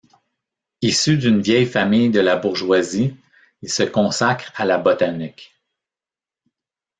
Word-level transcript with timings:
Issu 0.81 1.15
d'une 1.15 1.43
vieille 1.43 1.67
famille 1.67 2.09
de 2.09 2.19
la 2.21 2.35
bourgeoisie, 2.35 3.15
il 3.61 3.69
se 3.69 3.83
consacre 3.83 4.51
à 4.55 4.65
la 4.65 4.79
botanique. 4.79 5.53